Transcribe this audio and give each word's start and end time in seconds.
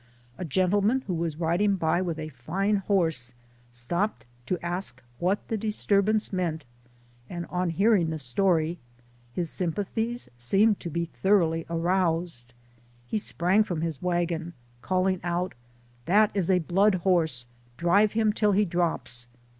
A 0.39 0.45
gen 0.45 0.71
tleman 0.71 1.03
who 1.03 1.13
was 1.13 1.39
riding 1.39 1.75
by 1.75 2.01
with 2.01 2.17
a 2.17 2.29
fine 2.29 2.77
horse, 2.77 3.35
stop 3.69 4.21
ped 4.21 4.25
to 4.47 4.65
ask 4.65 4.99
what 5.19 5.47
the 5.47 5.57
disturbance 5.57 6.33
meant; 6.33 6.65
and 7.29 7.45
on 7.51 7.69
hearing 7.69 8.09
the 8.09 8.17
story, 8.17 8.79
his 9.31 9.51
sympathies 9.51 10.27
seemed 10.39 10.79
to 10.79 10.89
be 10.89 11.05
thoroughly 11.05 11.67
aroused; 11.69 12.55
he 13.05 13.19
sprang 13.19 13.61
from 13.63 13.81
his 13.81 13.97
w 13.97 14.11
r 14.15 14.21
agon, 14.23 14.53
calling 14.81 15.19
out," 15.23 15.53
That 16.07 16.31
is 16.33 16.49
a 16.49 16.57
blood 16.57 16.95
horse, 17.05 17.45
drive 17.77 18.13
him 18.13 18.33
till 18.33 18.53
he 18.53 18.65
drops." 18.65 19.27